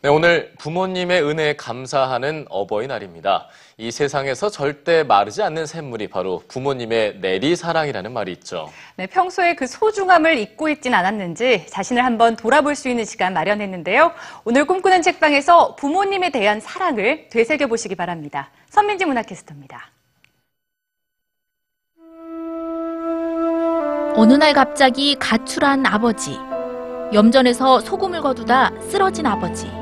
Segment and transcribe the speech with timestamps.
[0.00, 3.48] 네, 오늘 부모님의 은혜에 감사하는 어버이날입니다.
[3.78, 8.70] 이 세상에서 절대 마르지 않는 샘물이 바로 부모님의 내리사랑이라는 말이 있죠.
[8.94, 14.12] 네, 평소에 그 소중함을 잊고 있진 않았는지 자신을 한번 돌아볼 수 있는 시간 마련했는데요.
[14.44, 18.52] 오늘 꿈꾸는 책방에서 부모님에 대한 사랑을 되새겨 보시기 바랍니다.
[18.68, 19.90] 선민지 문화캐스터입니다.
[24.14, 26.38] 어느 날 갑자기 가출한 아버지.
[27.12, 29.77] 염전에서 소금을 거두다 쓰러진 아버지.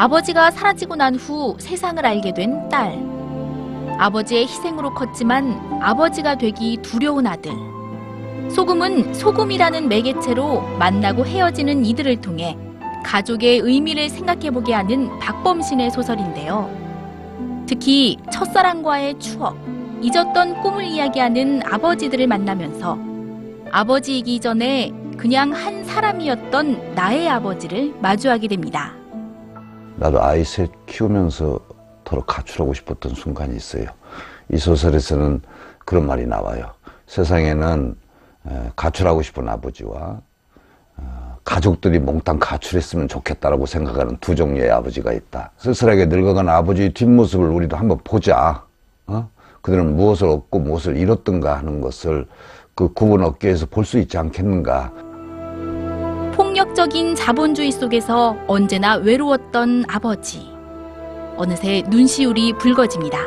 [0.00, 2.98] 아버지가 사라지고 난 후 세상을 알게 된 딸.
[3.98, 7.52] 아버지의 희생으로 컸지만 아버지가 되기 두려운 아들.
[8.50, 12.56] 소금은 소금이라는 매개체로 만나고 헤어지는 이들을 통해
[13.04, 16.70] 가족의 의미를 생각해보게 하는 박범신의 소설인데요.
[17.66, 19.54] 특히 첫사랑과의 추억,
[20.00, 22.98] 잊었던 꿈을 이야기하는 아버지들을 만나면서
[23.70, 28.94] 아버지이기 전에 그냥 한 사람이었던 나의 아버지를 마주하게 됩니다.
[30.00, 31.60] 나도 아이 셋 키우면서
[32.04, 33.84] 더러 가출하고 싶었던 순간이 있어요.
[34.50, 35.42] 이 소설에서는
[35.84, 36.70] 그런 말이 나와요.
[37.06, 37.94] 세상에는
[38.48, 40.20] 에, 가출하고 싶은 아버지와
[40.96, 45.50] 어, 가족들이 몽땅 가출했으면 좋겠다라고 생각하는 두 종류의 아버지가 있다.
[45.58, 48.64] 쓸쓸하게 늙어간 아버지의 뒷모습을 우리도 한번 보자.
[49.06, 49.28] 어?
[49.60, 52.26] 그들은 무엇을 얻고 무엇을 잃었던가 하는 것을
[52.74, 55.09] 그 구분 위해서 볼 수 있지 않겠는가.
[56.60, 60.40] 폭력적인 자본주의 속에서 언제나 외로웠던 아버지.
[61.36, 63.18] 어느새 눈시울이 붉어집니다.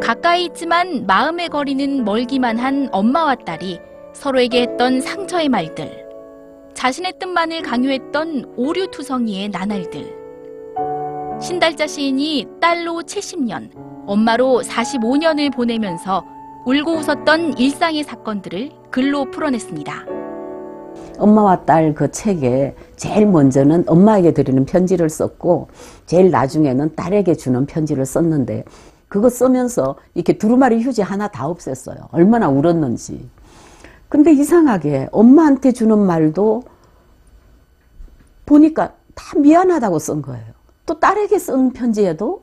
[0.00, 3.80] 가까이 있지만 마음의 거리는 멀기만 한 엄마와 딸이
[4.12, 6.06] 서로에게 했던 상처의 말들.
[6.74, 10.19] 자신의 뜻만을 강요했던 오류투성이의 나날들.
[11.50, 13.72] 신달자 시인이 딸로 70년,
[14.06, 16.24] 엄마로 45년을 보내면서
[16.64, 19.92] 울고 웃었던 일상의 사건들을 글로 풀어냈습니다.
[21.18, 25.66] 엄마와 딸 그 책에 제일 먼저는 엄마에게 드리는 편지를 썼고
[26.06, 28.64] 제일 나중에는 딸에게 주는 편지를 썼는데
[29.08, 32.12] 그거 쓰면서 이렇게 두루마리 휴지 하나 다 없앴어요.
[32.12, 33.28] 얼마나 울었는지.
[34.08, 36.62] 근데 이상하게 엄마한테 주는 말도
[38.46, 40.59] 보니까 다 미안하다고 쓴 거예요.
[40.90, 42.42] 또 딸에게 쓴 편지에도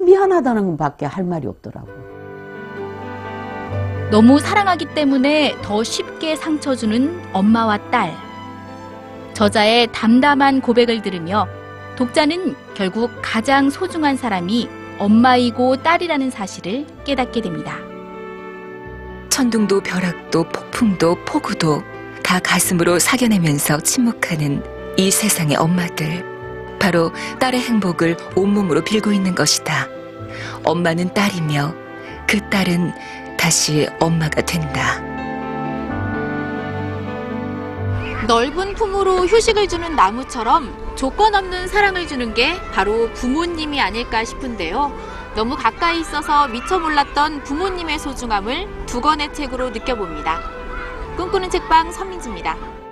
[0.00, 1.94] 미안하다는 것밖에 할 말이 없더라고요.
[4.10, 8.12] 너무 사랑하기 때문에 더 쉽게 상처 주는 엄마와 딸.
[9.34, 11.46] 저자의 담담한 고백을 들으며
[11.94, 14.68] 독자는 결국 가장 소중한 사람이
[14.98, 17.78] 엄마이고 딸이라는 사실을 깨닫게 됩니다.
[19.30, 21.84] 천둥도 벼락도 폭풍도 폭우도
[22.24, 24.64] 다 가슴으로 사겨내면서 침묵하는
[24.96, 26.33] 이 세상의 엄마들.
[26.84, 29.88] 바로 딸의 행복을 온몸으로 빌고 있는 것이다.
[30.64, 31.74] 엄마는 딸이며
[32.28, 32.92] 그 딸은
[33.38, 35.00] 다시 엄마가 된다.
[38.26, 44.92] 넓은 품으로 휴식을 주는 나무처럼 조건 없는 사랑을 주는 게 바로 부모님이 아닐까 싶은데요.
[45.34, 50.38] 너무 가까이 있어서 미처 몰랐던 부모님의 소중함을 두 권의 책으로 느껴봅니다.
[51.16, 52.83] 꿈꾸는 책방 선민지입니다.